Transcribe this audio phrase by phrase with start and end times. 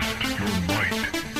[0.00, 1.33] Test your might.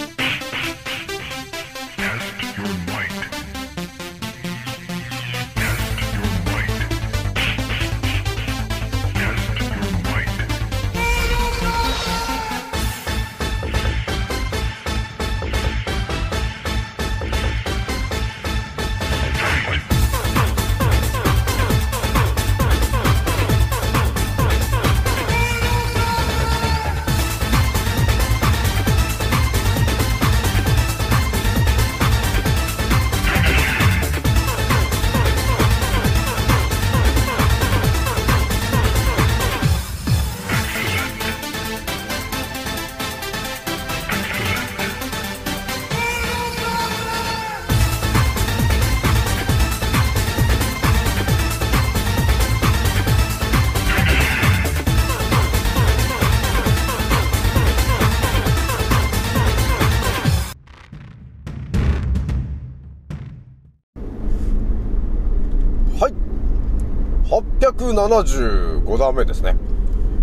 [68.08, 69.56] 75段目ですね。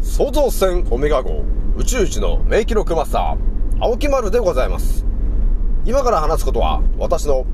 [0.02, 1.44] 創造船オメガ号
[1.78, 5.06] 宇宙一の名記録マスター、青木丸でございます。
[5.86, 7.46] 今から話すことは私の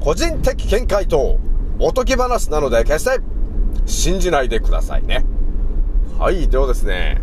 [0.00, 1.38] 個人的見解と
[1.78, 3.20] おとぎ話なので決して
[3.86, 5.24] 信じないでくださいね。
[6.18, 7.22] はい、ではですね、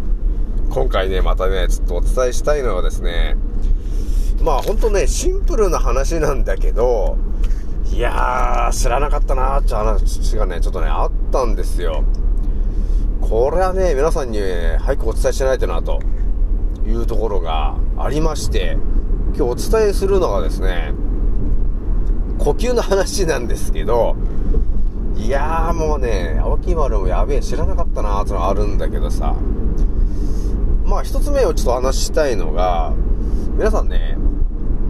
[0.71, 3.37] 今回ね、またね、ちょっとお伝えしたいのはですね、
[4.41, 7.17] まあほんとね、シンプルな話なんだけど、
[7.91, 12.03] いやー、知らなかったなーって話がね、ちょっとね、あったんですよ。
[13.19, 14.39] これはね、皆さんに、
[14.79, 15.99] 早くお伝えしないとな、と
[16.85, 18.77] いうところがありまして、
[19.35, 20.93] 今日お伝えするのがですね、
[22.37, 24.15] 呼吸の話なんですけど、
[25.17, 29.35] いやーもうね、青木丸もやべえ、知らなかったなーってのがあるんだけどさ、
[30.85, 32.93] まあ一つ目をちょっと話したいのが、
[33.57, 34.15] 皆さんね、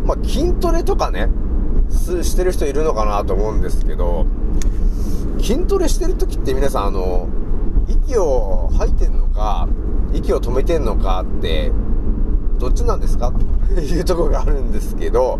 [0.06, 1.30] まあ筋トレとかね、
[1.90, 4.26] してる人いるのかなと思うんですけど、
[5.42, 7.28] 筋トレしてる時って皆さんあの、
[7.88, 9.68] 息を吐いてんのか、
[10.14, 11.72] 息を止めてんのかって、
[12.60, 13.30] どっちなんですか？
[13.30, 13.34] っ
[13.70, 15.40] ていうとこがあるんですけど、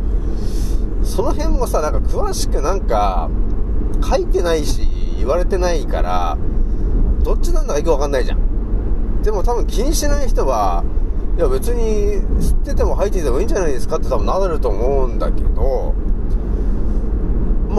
[1.04, 3.30] その辺もさ、なんか詳しくなんか、
[4.08, 6.38] 書いてないし、言われてないから、
[7.24, 9.22] どっちなんだかよくわかんないじゃん。
[9.24, 10.84] でも多分気にしない人は、
[11.38, 15.94] いや別に吸ってても吐いててもいいんじゃないですかって多分なると思うんだけど、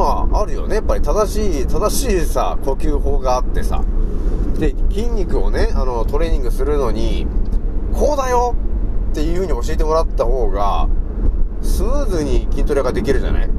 [0.00, 0.76] まあ、あるよね。
[0.76, 3.84] やっぱり正しい、正しいさ、呼吸法があってさ。
[4.58, 7.26] で、筋肉をね、あの、トレーニングするのに、
[7.92, 8.54] こうだよ
[9.10, 10.88] っていう風に教えてもらった方が、
[11.60, 13.46] スムーズに筋トレができるじゃない？
[13.46, 13.50] っ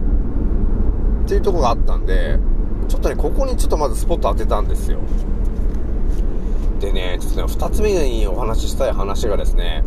[1.27, 2.39] ていうとこがあったんで、
[2.87, 4.97] ちょっとね、ここにちょっとまずスポット当てたんですよ。
[6.79, 9.83] でね、ちょっとね、二つ目にお話ししたい話がですね、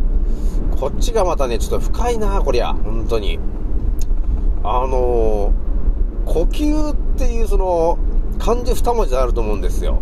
[0.79, 3.39] こっちがまたね、ちょっと深いなこりゃ、本当に。
[4.63, 5.64] あのー
[6.35, 7.97] 呼吸っていうその
[8.39, 10.01] 漢字二文字あると思うんですよ。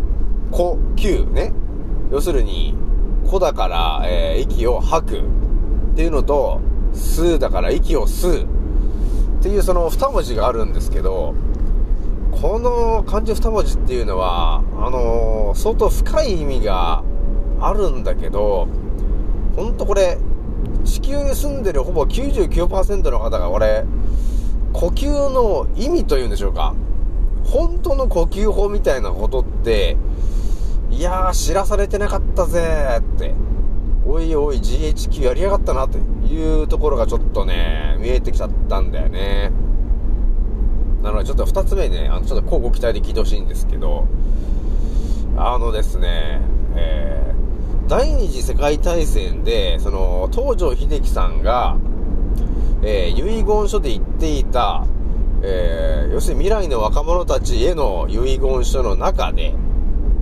[0.50, 1.52] 呼吸ね。
[2.10, 2.74] 要するに、
[3.24, 5.22] 呼だから、えー息を吐くっ
[5.94, 6.60] ていうのと、
[6.92, 8.46] 吸だから息を吸う
[9.38, 11.34] っていうその二文字があるんですけど、
[12.32, 17.04] この漢字二文字っていうのは、あのー相当深い意味が
[17.60, 18.66] あるんだけど、
[19.54, 20.18] ほんとこれ、
[20.84, 23.84] 地球に住んでるほぼ99%の方がこれ、
[24.74, 26.74] 呼吸の意味というんでしょうか。
[27.44, 29.96] 本当の呼吸法みたいなことって、
[30.90, 33.34] いやー、知らされてなかったぜって、
[34.04, 39.52] おいおい GHQ やりやがったなというところがちょっとね、見えてきちゃったんだよね。
[41.02, 44.08] なのでちょっと二つ目ね、あの、ちょっと交互期待で聞いてほしいんですけど、
[45.36, 46.40] あのですね、
[46.74, 51.76] えー、第二次世界大戦で、その、東条英機さんが、
[52.86, 54.86] えー遺言書で言っていた、
[55.42, 59.54] えー要するに未来の若者たちへの遺言書の中で、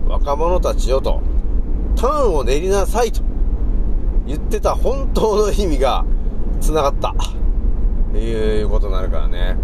[0.07, 1.21] 若者たちよと、
[1.97, 3.21] ターンを練りなさいと
[4.27, 6.05] 言ってた本当の意味が
[6.61, 7.15] 繋がった。
[8.13, 9.57] ということになるからね。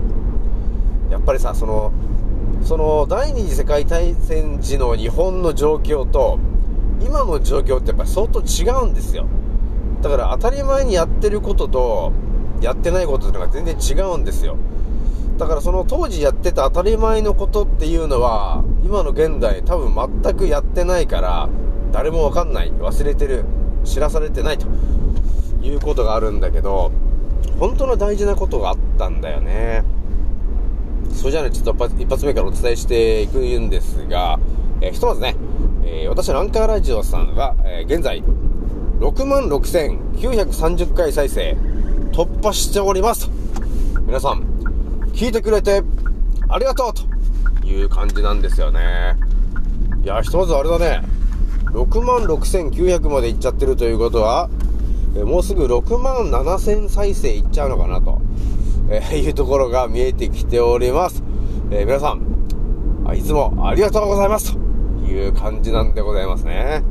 [1.11, 1.93] やっぱりさ、その、
[2.65, 6.39] その第二次世界大戦時の日本の状況と、
[7.01, 9.27] 今の状況ってやっぱり相当違うんですよ。
[10.03, 12.13] だから当たり前にやってることと、
[12.61, 14.57] やってないことっていうのが全然違うんですよ。
[15.39, 21.49] だからその当時やってた当たり前のことっていうのは、今の現代多分全くやってないから、
[21.93, 23.45] 誰もわかんない、忘れてる、
[23.85, 24.67] 知らされてないと
[25.63, 26.91] いうことがあるんだけど、
[27.61, 29.85] 本当の大事なことがあったんだよね。
[31.13, 34.39] それじゃあね、ちょっと一発目からお伝えしていくんですが、
[34.81, 35.37] えーひとまずね、
[35.85, 38.23] えー私のアンカーラジオさんは、えー現在、
[39.01, 41.57] 66,930回再生
[42.13, 43.31] 突破しております。
[44.07, 44.43] 皆さん、
[45.13, 45.83] 聞いてくれて
[46.49, 49.17] ありがとうという感じなんですよね。
[50.03, 51.03] いや、ひとまずあれだね。
[51.73, 54.49] 66,900までいっちゃってるということは、
[55.17, 58.21] えもうすぐ6万7000再生いっちゃうのかなと、
[58.89, 61.23] えーいうところが見えてきております。
[61.71, 62.23] えー皆さん
[63.07, 64.59] あ、いつもありがとうございますと
[65.07, 66.83] いう感じなんでございますね。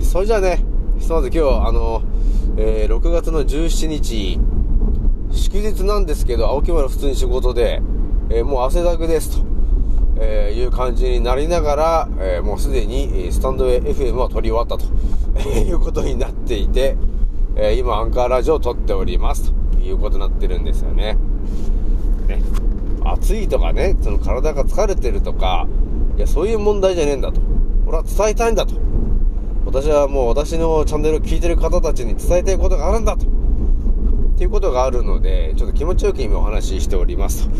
[0.00, 0.64] それじゃあね、
[0.98, 2.02] ひとまず今日、あの、
[2.56, 4.38] えー6月の17日、
[5.30, 7.82] 祝日なんですけど、青木村普通に仕事で、
[8.30, 9.44] えーもう汗だくですと、
[10.18, 14.86] えーいう感じになりながら、えもうすでにスタンド FM は撮り終わったと、
[15.60, 16.96] いうことになっていて、
[17.56, 21.18] え今アンカーラジオを撮っておりますということになってるんですよね。
[22.26, 22.42] ね。
[23.04, 25.66] 暑いとかね、その体が疲れてるとか、
[26.16, 27.40] いや、そういう問題じゃねえんだと。
[27.86, 28.74] 俺は伝えたいんだと。
[29.76, 33.26] 私はもう私のチャンネルを聞いてる方たちに伝えたいことがあるんだと。
[33.26, 37.54] っていうことがあるので、ちょっと気持ちよく今お話ししておりますと。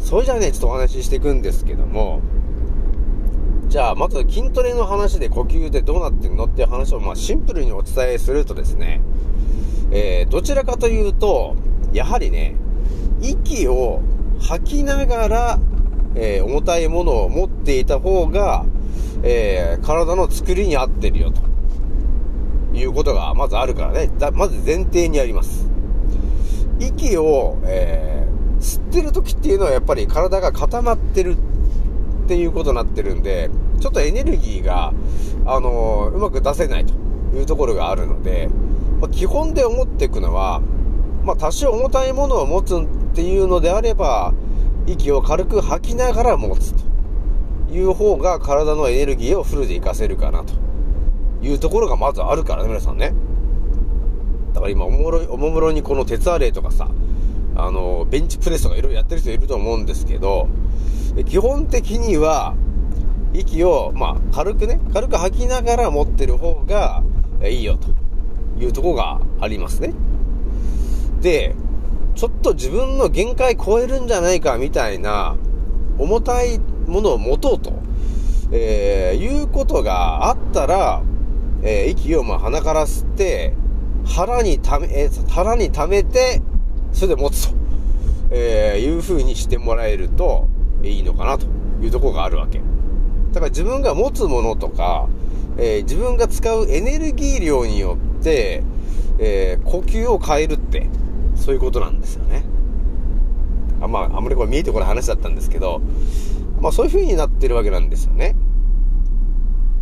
[0.00, 2.20] それじゃあね、ちょっとお話ししていくんですけども、
[3.68, 9.00] じゃあ、まず筋トレの話で呼吸でどうなってるのっていう話を、まあ、シンプルにお伝えするとですね、
[9.92, 11.56] えー、どちらかというと、
[11.94, 12.54] やはりね、
[13.22, 14.02] 息を
[14.40, 15.58] 吐きながら、
[16.16, 18.66] えー重たいものを持っていた方が、
[19.26, 24.10] えー体の作りに合ってるよ、ということがまずあるからね。
[24.18, 25.66] だまず前提にあります。
[26.78, 33.50] 息を、えー吸ってる時っていうのはやっぱり体が固まってるっていうことになってるんで、
[33.80, 34.94] ちょっとエネルギーが、
[35.44, 36.94] あのーうまく出せないと
[37.36, 38.48] いうところがあるので、
[39.00, 40.62] まあ基本で思っていくのは、
[41.24, 44.32] まあ、多少重たいものを持つっていうのであれば、
[44.86, 46.93] 息を軽く吐きながら持つと
[47.70, 50.54] いう方が体のエネルギーをフルで活かせるかなと
[51.42, 53.14] いうところがまずあるからね、皆さんね。
[54.52, 56.88] だから今、おもろい、おもむろにこの鉄アレイとかさ、
[57.56, 60.48] あの、ベンチプレスとかいろいろやってる人いると思うんですけど、
[61.26, 62.54] 基本的には、
[63.32, 67.02] 息を、まあ、軽くね、軽く吐きながら持ってる方が
[67.42, 67.88] いいよと
[68.62, 69.92] いうとこがありますね。
[71.20, 71.56] で、
[72.14, 75.36] ちょっと自分の限界超えるんじゃないかみたいな
[75.98, 76.60] 重たい
[76.94, 77.72] ものを持とうと、
[78.52, 81.02] えーいうことがあったら、
[81.62, 83.54] えー息をまあ鼻から吸って、
[84.06, 86.40] 腹にため、えー腹に溜めて、
[86.92, 87.54] それで持つと、
[88.30, 90.46] えーいう風にしてもらえると
[90.84, 91.46] いいのかなと
[91.82, 92.60] いうところがあるわけ。
[93.32, 95.08] だから自分が持つものとか、
[95.58, 98.62] えー自分が使うエネルギー量によって、
[99.18, 100.88] えー呼吸を変えるって、
[101.34, 102.44] そういうことなんですよね。
[103.80, 105.82] あまあ、あんまりこれ見えてこない話だったんですけど、
[106.64, 108.34] まあそういう風になってるわけなんですよね。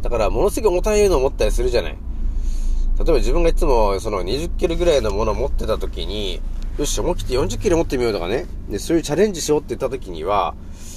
[0.03, 1.93] だから、ものすごい重たいのを持ったりするじゃない。
[1.93, 6.41] 例えば自分がいつもその20キロぐらいのものを持ってた時に、
[6.77, 8.47] よし、思い切って40キロ持ってみようとかね。
[8.69, 10.57] で、そういうチャレンジしようって言った時には、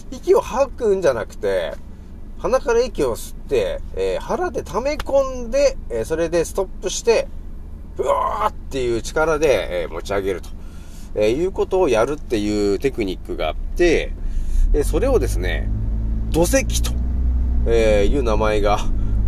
[0.09, 1.75] 息を吐くんじゃなくて、
[2.39, 7.27] 鼻から息を吸って、えー腹で溜め込んで、えーそれでストップして、
[7.95, 10.49] ふわーっていう力で、えー持ち上げると、
[11.13, 14.13] えいうことをやるっていうテクニックがあって、
[14.73, 15.69] えそれをですね、
[16.31, 16.91] 土石と、
[17.67, 18.79] えいう名前が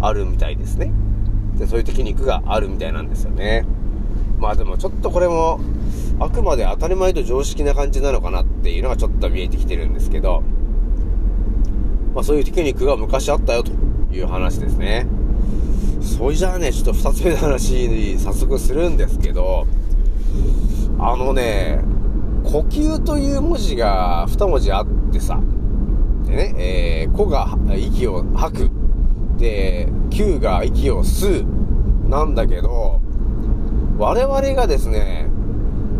[0.01, 0.91] あるみたいですね。
[1.58, 3.65] で、そういうテクニックがあるみたいなんですよね。
[4.38, 5.60] まあでもちょっとこれも、
[6.20, 10.44] あくまで当たり前と常識な感じなのかなっていうのがちょっと見えてきてるんですけど、
[12.13, 13.72] まあそういうテクニックが昔あったよと
[14.12, 15.08] いう話ですね。
[16.01, 19.67] それじゃあね、ちょっと二つ目の話に早速するんですけど、
[21.00, 21.82] あのね、
[22.44, 25.40] 呼吸という文字が二文字あってさ、
[26.26, 28.72] でね、えー、子が息を吐く。
[29.38, 32.10] で、Q が息を吸う。
[32.10, 33.02] なんだけど、
[33.98, 35.30] 我々がですね、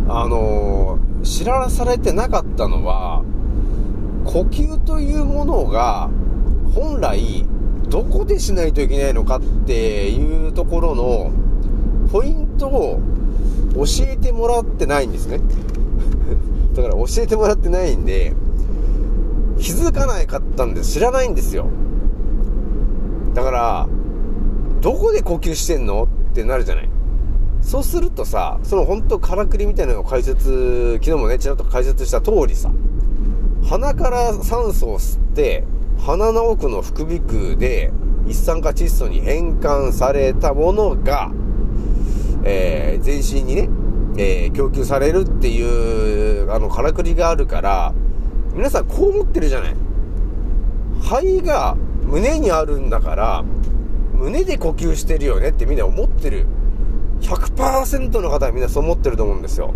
[0.08, 3.24] あのー知らされてなかったのは、
[4.26, 6.10] 呼吸というものが、
[6.74, 7.46] 本来、
[7.90, 11.32] どこでしないといけないのかっていうところの、
[12.12, 13.02] ポイントを
[13.76, 15.40] 教えてもらってないんですね。
[16.76, 18.34] だから教えてもらってないんで、
[19.60, 20.94] 気づかないかったんです。
[20.94, 21.68] 知らないんですよ。
[23.34, 23.88] だから、
[24.82, 26.90] どこで呼吸してんのってなるじゃない。
[27.62, 32.72] そうするとさ、その本当からくりみたいなのを解説、昨日もね、ちらっと解説した通りさ、
[33.68, 35.64] 鼻から酸素を吸って、
[36.00, 37.92] 鼻の奥の副鼻腔で
[38.28, 41.32] 一酸化窒素に変換されたものが、
[42.44, 43.70] えー全身にね、
[44.18, 47.94] えー供給されるっていう、あの、からくりがあるから、
[48.58, 49.76] 皆さんこう思ってるじゃない。
[51.00, 53.44] 肺が胸にあるんだから、
[54.14, 56.48] 胸で呼吸してるよねってみんな思ってる
[57.22, 59.76] 100%の方はみんなそう思ってると思うんですよ。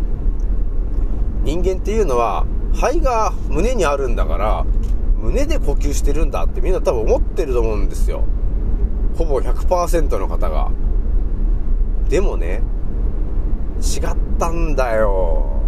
[1.43, 4.65] 人間っていうのは、肺が胸にあるんだから、
[5.21, 8.23] 胸で呼吸してるんだってみんな多分思ってると思うんですよ。
[9.15, 10.71] ほぼ100%の方が。
[12.09, 12.63] でもね、
[13.79, 15.61] 違ったんだよ。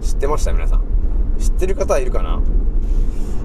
[0.00, 0.52] 知ってました？
[0.52, 0.89] 皆さん。
[1.40, 2.40] 知ってる方いるかな？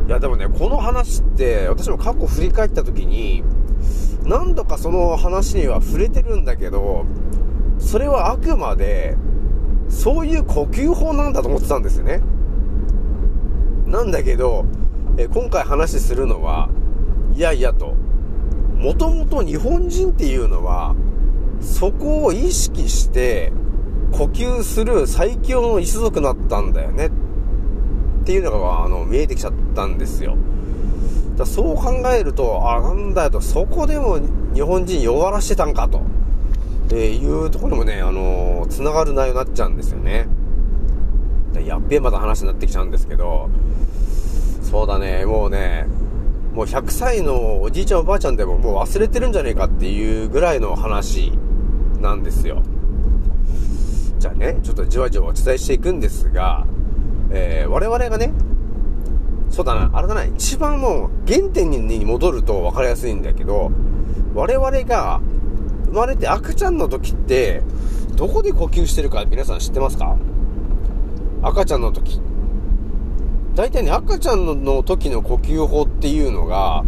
[0.07, 3.43] いやでもね、この話って、私も過去振り返った時に、
[4.23, 7.05] 何度かその話には触れてるんだけど、
[7.79, 9.17] それはあくまで、
[9.89, 12.21] そういう呼吸法なんだと思ってたんですよね。
[13.87, 14.65] なんだけど、
[15.17, 16.69] え今回話するのは、
[17.35, 17.93] いやいやと、
[18.77, 20.95] もともと日本人っていうのは、
[21.61, 23.51] そこを意識して
[24.11, 27.07] 呼吸する最強の一族だったんだよね。
[27.07, 27.11] っ
[28.25, 30.35] っていうのが、あの、見えてきちゃったんですよ。
[31.37, 34.17] だそう考えると、あ、なんだよと、そこでも
[34.55, 36.01] 日本人弱らしてたんかと、
[36.91, 40.27] えいうところもね、あの、繋がる内容になっちゃうんですよね。
[41.63, 43.47] やっべえまた話になってきちゃうんですけど、
[44.63, 45.85] そうだね、もうね、
[46.55, 51.31] もう100歳のおじいちゃんおばあちゃんでももう忘れてるんじゃねえかっていうぐらいの話
[51.99, 52.63] なんですよ。
[54.17, 56.65] じゃあね、ちょっとじわじわお伝えしていくんですが、
[57.37, 58.31] えー我々がね、
[59.49, 63.71] そうだな、あれだな、一番もう原点に戻ると分かりやすいんだけど、
[64.33, 65.19] 我々が
[65.87, 67.61] 生まれて赤ちゃんの時って、
[68.15, 70.15] どこで呼吸してるか皆さん知ってますか？
[71.41, 72.21] 赤ちゃんの時。
[73.53, 76.83] 大体ね、赤ちゃんの時の呼吸法っていうのが、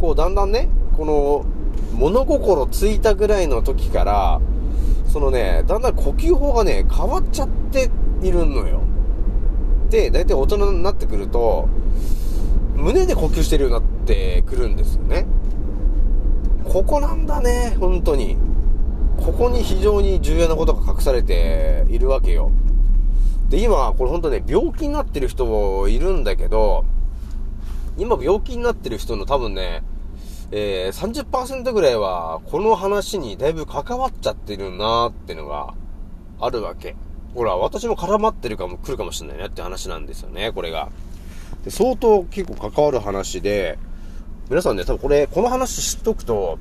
[0.00, 1.44] こうだんだんね、この
[1.92, 4.40] 物心ついたぐらいの時から、
[5.08, 7.90] そのね、だんだん呼吸法がね、変わっちゃって
[8.22, 8.83] いるのよ。
[9.94, 11.68] で、大体大人になってくると、
[12.74, 15.24] 胸で呼吸してるようになってくるんですよね。
[16.64, 18.36] ここなんだね、本当に。
[19.24, 22.50] ここに非常に重要なことが隠されているわけよ。
[23.50, 26.84] で、今、これ本当ね、病気になってる人もいるんだけど、
[27.96, 29.84] 今病気になってる人の多分ね、
[30.50, 35.72] えー、30%ぐらいは、この話にだいぶ関わっちゃってるなーってのが
[36.40, 36.96] あるわけ。
[37.34, 40.88] ほら、私も絡まってるかも、来るかもしれないなって話なんですよね、これが。
[41.64, 43.78] で相当結構関わる話で、
[44.50, 46.58] 皆さんね、多分これ、この話知っとくと、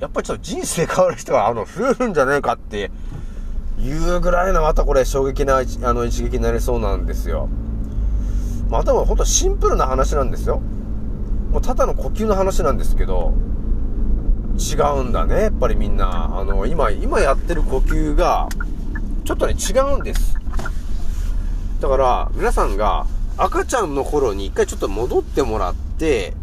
[0.00, 2.90] やっぱりちょっと人生変わる人が、あの、増えるんじゃないかって
[3.78, 7.48] いうぐらいの、またこれ衝撃な、あの、一撃になりそうなんですよ。
[8.70, 10.60] まあ、でも本当シンプルな話なんですよ。
[11.52, 13.32] もうただの呼吸の話なんですけど、
[14.58, 16.38] 違うんだね、やっぱりみんな。
[16.38, 18.48] あの、今、今やってる呼吸が、
[19.24, 20.36] ちょっとね、違うんです。
[21.80, 26.34] だから、皆さんが赤ちゃんの頃に一回ちょっと戻ってもらって、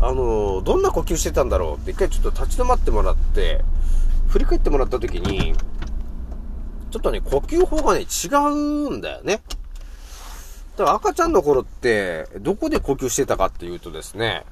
[0.00, 3.64] あの、どんな呼吸してたんだろうって一回ちょっと立ち止まってもらって、
[4.28, 5.54] 振り返ってもらった時に、
[6.90, 9.40] ちょっとね、呼吸法がね、違うんだよね。
[10.76, 14.44] だから赤ちゃんの頃って、どこで呼吸してたかっていうとですね、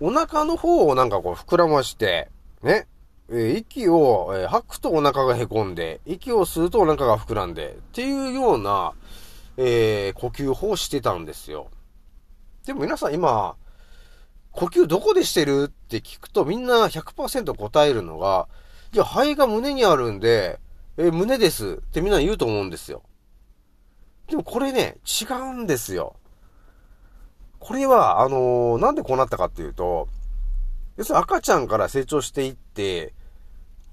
[0.00, 2.28] お腹の方をなんかこう膨らまして、
[2.62, 2.86] ね、
[3.32, 8.92] え息を、え吐くとお腹がへこんで、息を吸うとお腹が膨らんで、っていうような、
[9.56, 11.68] えー呼吸法をしてたんですよ。
[12.66, 13.54] でも皆さん今、
[14.50, 18.48] 呼吸どこでしてるって聞くとみんな100%答えるのが、
[18.92, 20.58] いや、肺が胸にあるんで、
[20.96, 23.02] え胸ですってみんな言うと思うんですよ。
[24.28, 26.16] でもこれね、違うんですよ。
[27.60, 30.08] これは、あのーなんでこうなったかっていうと、
[30.96, 33.14] 要するに赤ちゃんから成長していって、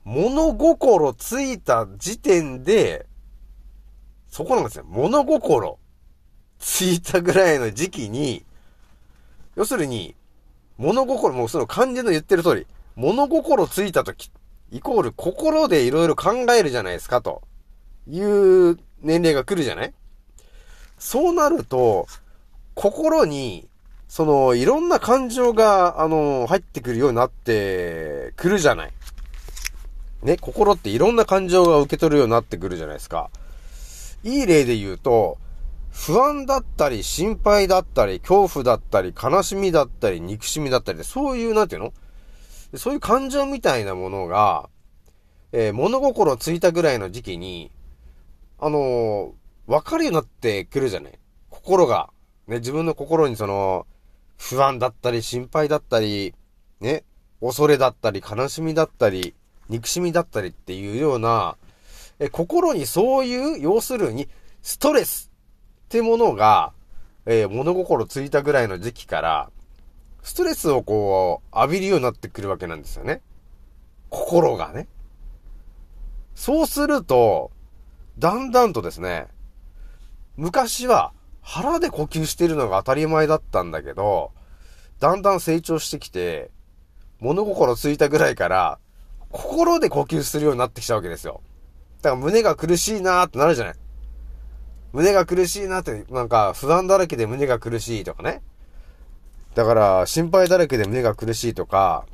[0.08, 3.06] 物心ついた時点で、
[4.30, 4.86] そこなんですよ。
[4.88, 5.78] 物心
[6.60, 8.46] ついたぐらいの時期に、
[9.58, 10.16] 要するに、
[10.78, 14.32] 物心、もうその漢字の言ってる通り、物心ついた時、
[14.72, 17.42] イコール心でいろいろ考えるじゃないですか、と
[18.08, 19.94] いう年齢が来るじゃない？
[20.98, 22.08] そうなると、
[22.76, 23.68] 心に、
[24.08, 28.94] その、いろんな感情が、あの、入ってくるようになってくるじゃない。
[30.24, 33.30] ね、心っていろんな感情が受け取るようになってくるじゃないですか。
[34.24, 35.38] いい例で言うと、
[35.92, 41.94] 不安だったり、心配だったり、恐怖だったり、悲しみだったり、憎しみだったり、そういう、なんていうの？
[42.76, 44.70] そういう感情みたいなものが、
[45.54, 47.72] えー物心ついたぐらいの時期に、
[48.60, 51.20] あのーわかるようになってくるじゃない？
[51.50, 52.10] 心が。
[52.48, 53.86] ね、自分の心にその、
[54.38, 56.34] 不安だったり、心配だったり、
[56.80, 57.04] ね、
[57.42, 59.34] 恐れだったり、悲しみだったり、
[59.70, 61.58] 憎しみだったりっていうような、
[62.20, 64.28] え、心にそういう、要するに、
[64.62, 65.32] ストレス
[65.86, 66.74] ってものが、
[67.26, 69.52] えー物心ついたぐらいの時期から、
[70.24, 73.22] ストレスをこう、浴びるようになってくるわけなんですよね。
[74.10, 74.88] 心がね。
[76.36, 77.52] そうすると、
[78.18, 79.28] だんだんとですね、
[80.38, 84.32] 昔は腹で呼吸してるのが当たり前だったんだけど、
[85.00, 86.52] だんだん成長してきて、
[87.20, 88.80] 物心ついたぐらいから、
[89.32, 91.42] 心で呼吸するようになってきたわけですよ。
[92.02, 93.76] だから胸が苦しいなーってなるじゃない。
[94.94, 98.42] 胸が苦しいなって、なんか不安だらけで胸が苦しいとかね。
[99.56, 102.06] だから心配だらけで胸が苦しいとか、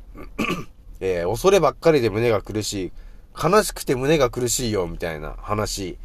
[1.00, 2.92] えー恐ればっかりで胸が苦しい。
[3.42, 5.98] 悲しくて胸が苦しいよみたいな話。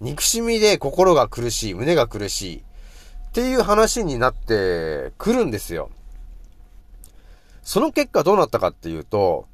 [0.00, 2.56] 憎しみで心が苦しい、胸が苦しい。
[2.58, 5.90] っていう話になってくるんですよ。
[7.62, 9.46] その結果どうなったかっていうと、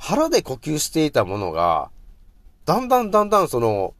[0.00, 1.90] 腹で呼吸していたものが、
[2.64, 3.94] だんだんだんだんその、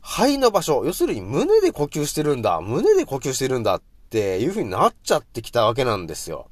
[0.00, 6.48] 肺の場所、要するに胸で呼吸してるんだ、胸で呼吸してるんだっていう風になっちゃってきたわけなんですよ。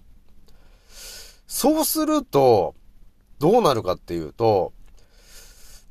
[1.48, 2.76] そうすると、
[3.40, 4.72] どうなるかっていうと、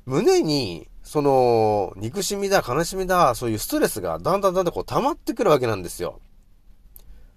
[0.05, 6.21] 胸に、その、憎しみだ、悲しみだ、そういうストレスがだんだんだんだんこう溜まってくるわけなんですよ。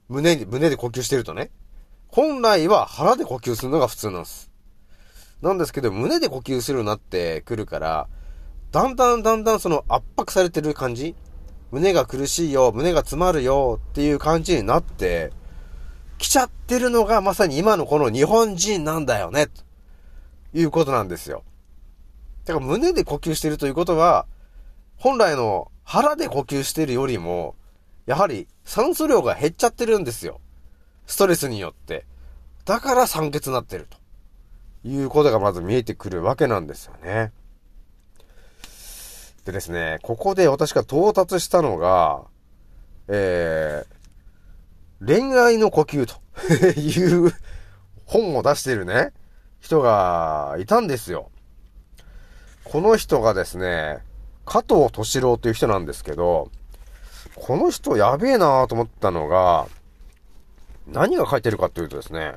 [0.09, 1.51] 胸に、胸で呼吸してるとね。
[2.07, 4.50] 本来は腹で呼吸するのが普通なんです。
[5.43, 8.09] なんですけど、胸で呼吸するようになってくるから、
[8.73, 11.15] だんだんだんだんその圧迫されてる感じ？
[11.71, 15.33] 胸が苦しいよ、胸が詰まるよっていう感じになって、
[16.19, 19.63] 来ちゃってるのがまさに今のこの日本人なんだよね、と
[20.53, 21.45] いうことなんですよ。
[22.45, 24.27] だから胸で呼吸してるということは、
[24.97, 27.55] 本来の腹で呼吸してるよりも、
[28.07, 30.41] やはり酸素量が減っちゃってるんですよ。
[31.07, 32.05] ストレスによって。
[32.65, 34.00] だから酸欠になってると。
[34.85, 37.33] いうことがまず見えてくるわけなんですよね。
[39.45, 42.25] でですね、ここで私が到達したのが、
[43.09, 46.21] えー、恋愛の呼吸と
[46.79, 47.33] いう
[48.05, 49.13] 本を出してるね、
[49.61, 51.31] 人がいたんですよ。
[52.65, 53.99] この人がですね、
[54.45, 56.51] 加藤敏郎という人なんですけど、
[57.35, 59.67] この人やべえなと思ったのが、
[60.87, 62.35] 何が書いてるかというとですね、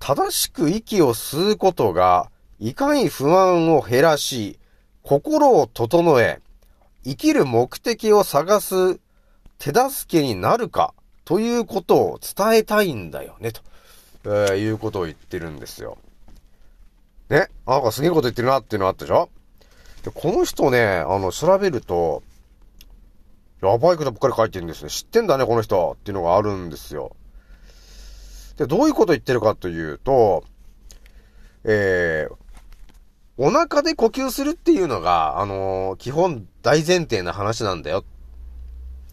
[0.00, 4.58] 正しく息を吸うことが、いかに不安を減らし、
[5.02, 6.40] 心を整え、
[7.04, 8.98] 生きる目的を探す
[9.58, 13.60] 手助けになるか、ということを伝えたいんだよね、と、
[14.24, 15.98] えーいうことを言ってるんですよ。
[17.28, 19.28] ね、なんかすげえこと言ってるなっていうのあったでしょ？
[20.02, 22.22] で、この人ね、あの、調べると、
[23.62, 24.90] やばいことばっかり書いてるんですね。
[24.90, 27.14] 知ってんだね、この人っていうのがあるんですよ。
[28.56, 30.44] で、どういうこと言ってるかというと、
[31.64, 32.34] えー、
[33.36, 38.04] お腹で呼吸するっていうのが、あのー基本大前提な話なんだよ。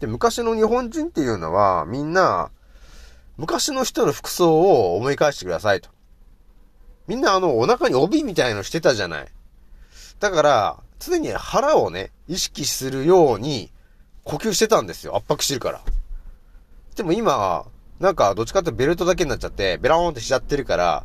[0.00, 2.50] で、昔の日本人っていうのは、みんな、
[3.36, 5.88] 昔の人の服装を思い返してくださいと。
[7.06, 9.28] みんなあの、お腹に帯みたいのしてたじゃない。
[10.20, 13.72] だから、常に腹をね、意識するように
[14.24, 15.16] 呼吸してたんですよ。
[15.16, 15.80] 圧迫してるから。
[16.96, 17.64] でも今、
[18.00, 21.04] なんか、どっちかってベルトだけになっちゃって、ベラーンってしちゃってるから、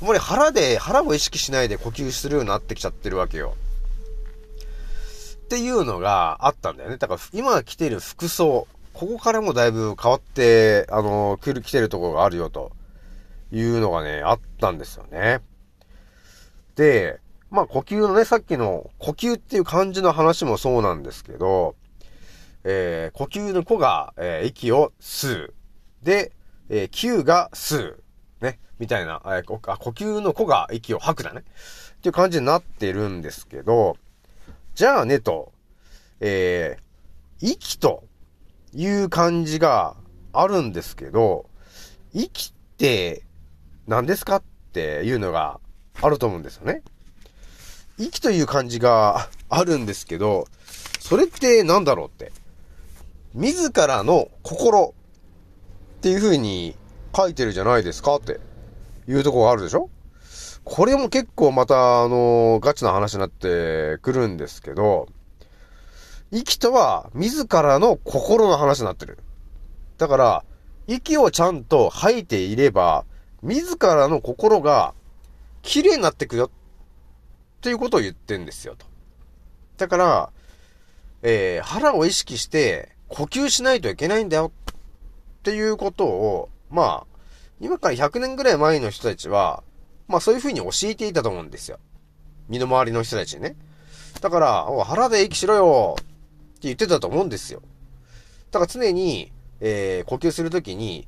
[0.00, 3.54] もうね、腹で、腹を意識しないで呼吸するようになってきちゃってるわけよ。
[5.44, 6.98] っていうのがあったんだよね。
[6.98, 12.72] だから、今着てる服装、ここからもだいぶ変わって、あの、来る、来てるところがあるよ、と
[13.52, 15.40] いうのがね、あったんですよね。
[16.74, 17.20] で、
[17.50, 21.76] まあ、呼吸のね、さっきの呼吸っていう漢字の話もそうなんですけど、
[22.64, 25.54] えー、呼吸の子が、えー息を吸う。
[26.06, 26.30] で、
[26.68, 28.02] えー、吸が吸う。
[28.40, 28.60] ね。
[28.78, 31.40] みたいな、えーあ呼吸の子が息を吐くだね。
[31.40, 33.96] っていう感じになってるんですけど、
[34.76, 35.52] じゃあねと、
[36.20, 38.04] えー、息と
[38.72, 39.96] いう漢字が
[40.32, 41.50] あるんですけど、
[42.12, 43.24] 息って
[43.88, 44.42] 何ですかっ
[44.72, 45.58] ていうのが
[46.00, 46.82] あると思うんですよね。
[47.98, 50.46] 息という漢字があるんですけど、
[51.00, 52.30] それって何だろうって。
[53.34, 54.94] 自らの心
[55.96, 56.76] っていう風に
[57.16, 58.38] 書いてるじゃないですかって
[59.08, 59.88] いうとこがあるでしょ？
[60.64, 65.06] これも結構また、あの、ガチな話になってくるんですけど、
[66.32, 69.18] 息とは自らの心の話になってる。
[69.96, 70.44] だから、
[70.88, 73.04] 息をちゃんと吐いていれば、
[73.42, 74.92] 自らの心が
[75.62, 76.50] 綺麗になってくよっ
[77.60, 78.86] ていうことを言ってんですよ、と。
[79.76, 80.30] だから、
[81.22, 84.50] えー腹を意識して呼吸しないといけないんだよ
[85.46, 87.06] っていうことを、まあ、
[87.60, 89.62] 今から100年ぐらい前の人たちは、
[90.08, 91.78] まあそういう風に教えていたと思うんですよ。
[92.48, 93.54] 身の回りの人たちね。
[94.20, 96.04] だから、腹で息しろよっ
[96.54, 97.62] て言ってたと思うんですよ。
[98.50, 99.30] だから常に、
[99.60, 101.06] えー呼吸するときに、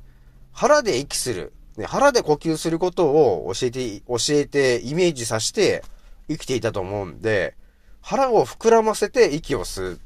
[0.53, 5.83] 腹で息する、ね、腹で呼吸することを教えて、教えて、イメージさせて
[6.29, 7.57] 生きていたと思うんで、
[7.99, 9.99] 腹を膨らませて息を吸う。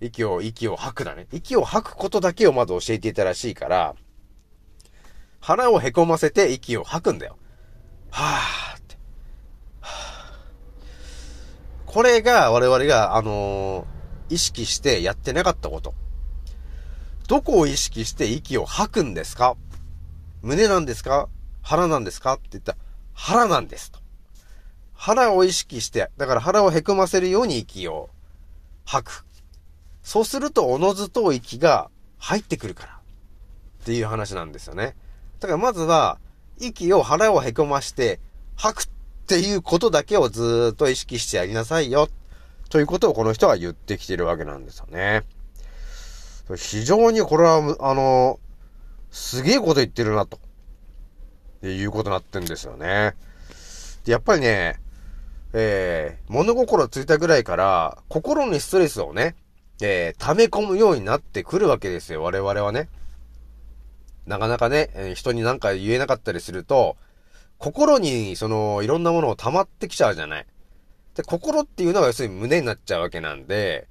[0.00, 1.26] 息を、息を吐くだね。
[1.32, 3.94] 息を吐くことだけをまず教えていたらしいから、
[5.40, 7.36] 腹をへこませて息を吐くんだよ。
[8.10, 8.96] はぁーって。
[9.80, 14.00] はぁこれが我々が、あのー
[14.32, 15.92] 意識してやってなかったこと。
[17.26, 19.56] どこを意識して息を吐くんですか？
[20.40, 21.28] 胸なんですか？
[21.62, 22.34] 腹なんですか？
[22.34, 22.78] って言ったら、
[23.12, 23.98] 腹なんですと。
[24.94, 28.08] 腹を意識して、だから腹をへこませるように息を
[28.84, 29.24] 吐く。
[30.02, 33.00] そうすると、おのずと息が入ってくるから。
[33.82, 34.94] っていう話なんですよね。
[35.40, 36.18] だからまずは、
[36.58, 38.20] 息を腹をへこまして
[38.54, 38.88] 吐くっ
[39.26, 42.08] ていうことだけをずっと意識してやりなさいよ。
[42.68, 45.22] ということをこの人は言ってきてるわけなんですよね。
[46.56, 48.38] 非常にこれは、あの、
[49.10, 50.36] すげえこと言ってるな、と。
[50.36, 50.40] っ
[51.62, 53.14] ていうことになってんですよね。
[54.06, 54.80] やっぱりね、
[55.52, 59.36] えー、物心ついたぐらいから、心にストレスをね、
[59.82, 62.88] えー、溜め込むようになってくるわけですよ、我々はね。
[64.26, 66.96] なかなかね、え人になんか言えなかったりすると、
[67.58, 70.46] 心に、その、いろんなものを溜まってきちゃうじゃない。
[71.14, 73.88] で、心っていうのは要するに胸になっちゃうわけなんで、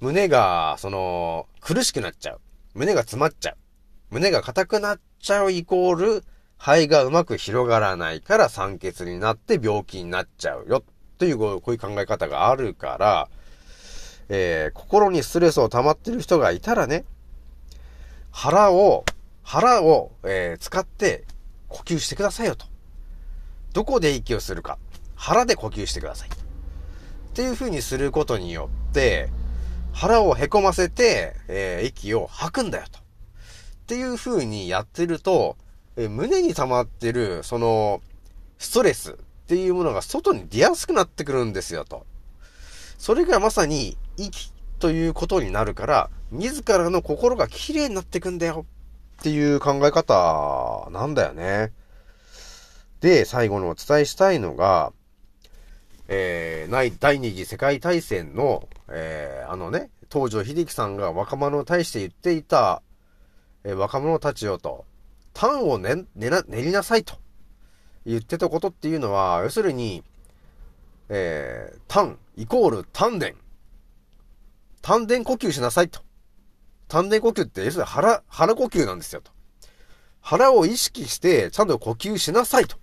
[0.00, 2.40] 胸が、その、苦しくなっちゃう。
[2.74, 3.56] 胸が詰まっちゃう。
[4.10, 6.24] 胸が硬くなっちゃうイコール、
[6.56, 10.78] 肺がうまく広がらないから酸欠になって病気になっちゃうよ。
[10.78, 13.28] ってい、うこういう考え方があるから、
[14.28, 17.04] えー、心にストレスを溜まってる人がいたらね、
[18.30, 19.04] 腹を、
[19.42, 21.24] 腹を、えー使って
[21.68, 22.66] 呼吸してくださいよと。
[23.72, 24.78] どこで息をするか。
[25.14, 26.28] 腹で呼吸してください。
[26.28, 26.32] っ
[27.34, 29.30] ていう風にすることによって、
[29.92, 32.98] 腹をへこませて、えー息を吐くんだよと。
[32.98, 33.02] っ
[33.86, 35.56] ていう風にやってると、
[35.96, 38.00] えー胸に溜まってる、その、
[38.58, 39.14] ストレスっ
[39.46, 42.06] ていうものが外に出やすくなってくるんですよと。
[42.98, 48.66] それがまさに息ということになるから、自らの心が綺麗になっていくんだよ
[49.20, 51.72] っていう考え方なんだよね。
[53.00, 54.92] で、最後にお伝えしたいのが、
[56.08, 62.82] えー、第二次世界大戦の、えー、あのね、東条英機さんが若者に対して言っていた、
[63.64, 64.84] えー若者たちよと、
[65.32, 67.14] 単を練練な練りなさいと
[68.06, 70.04] 言ってたことっていうのは、要するに、
[71.08, 73.28] えー、単イコール丹田。
[74.84, 76.00] 丹田呼吸しなさいと。
[76.88, 79.32] 丹田呼吸って、要するに腹、腹呼吸なんですよと。
[80.20, 82.76] 腹を意識して、ちゃんと呼吸しなさいと。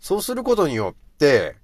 [0.00, 1.54] そうすることによって、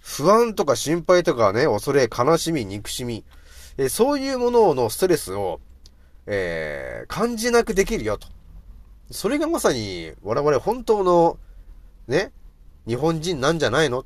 [0.00, 3.24] 不安とか心配とかね、恐れ、悲しみ、憎しみ、
[3.76, 5.60] えそういうもののストレスを、
[6.26, 8.26] えー感じなくできるよと。
[9.12, 11.38] それがまさに我々本当の、
[12.08, 12.32] ね、
[12.88, 14.04] 日本人なんじゃないの？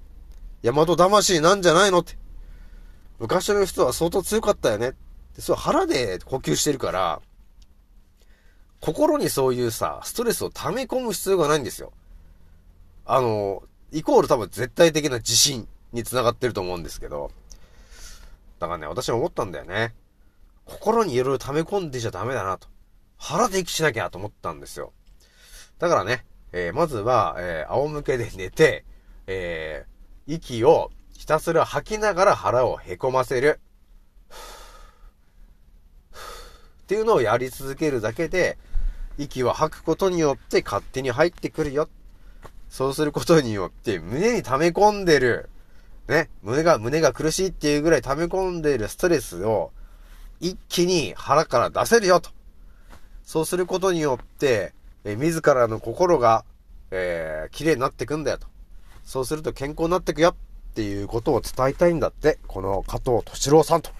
[0.63, 2.19] 大和魂なんじゃないのって。
[3.23, 4.95] 昔の人は相当強かったよね。
[5.37, 7.23] でそう腹で呼吸してるから、
[8.81, 11.93] 心にそういうさ、ストレスを溜め込む必要がないんですよ。
[13.07, 17.31] あの、イコール多分絶対的な自信につながってると思うんですけど。
[18.59, 19.95] だからね、私は思ったんだよね。
[20.65, 22.67] 心にいろいろ溜め込んでちゃダメだなと。
[23.19, 24.93] 腹で息しなきゃと思ったんですよ。
[25.79, 28.85] だからね、えーまずは、えー仰向けで寝て、
[29.29, 30.91] えー息を
[31.23, 33.61] ひたすら吐きながら腹をへこませる。
[36.83, 38.59] っていうのをやり続けるだけで、
[39.19, 41.89] 息を吐くことによって勝手に入ってくるよ。
[42.69, 45.49] そうすることによって胸に溜め込んでる、
[46.09, 49.71] ね、胸が、胸が苦しいっていうぐらい溜め込んでるストレスを
[50.41, 52.31] 一気に腹から出せるよと。
[53.23, 54.73] そうすることによって、
[55.05, 56.45] え自らの心が、
[56.91, 58.49] えー、綺麗になってくんだよと。
[59.05, 60.35] そうすると健康になってくよ
[60.73, 63.91] っていうことを伝えたいんだって、この加藤敏郎さんと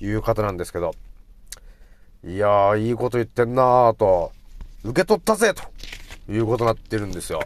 [0.00, 0.94] いう方なんですけど。
[2.24, 4.32] いやー、いいこと言ってんなーと、
[4.82, 5.62] 受け取ったぜと
[6.32, 7.40] いうことになってるんですよ。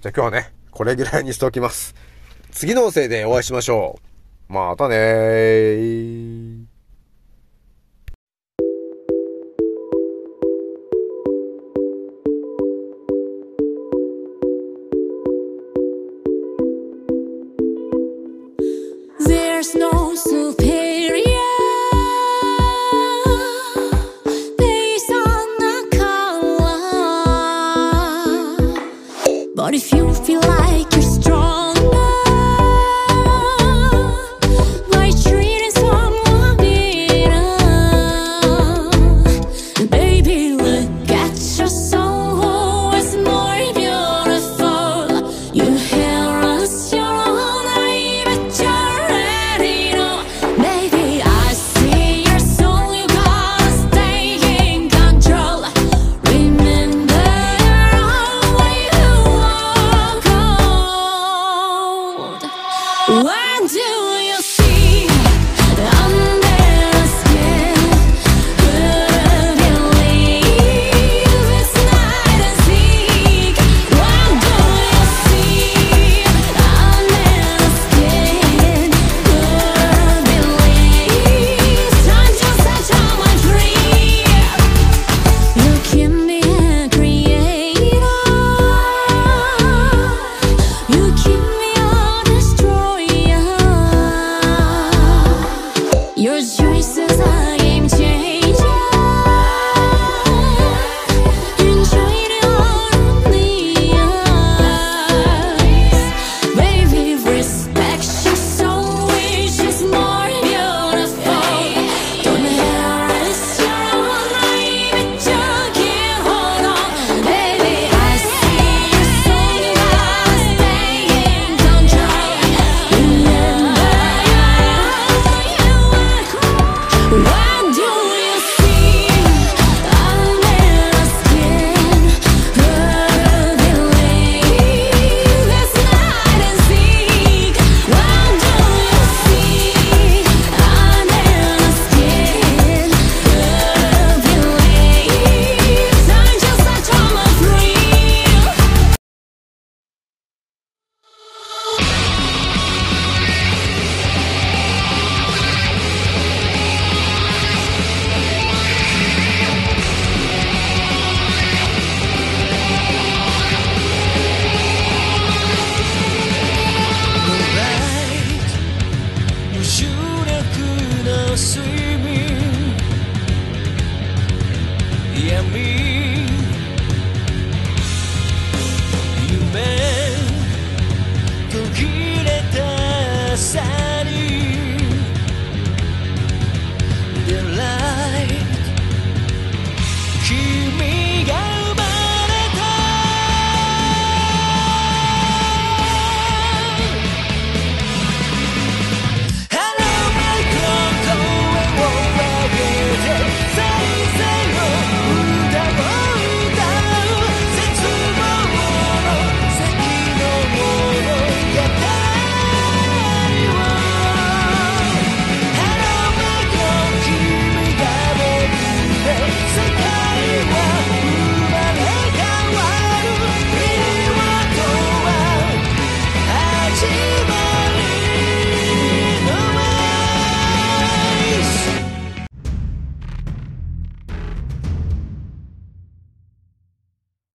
[0.00, 1.94] じゃあ今日はね、これぐらいにしておきます。
[2.50, 3.98] 次の音声でお会いしましょ
[4.48, 4.52] う。
[4.52, 6.71] またねー。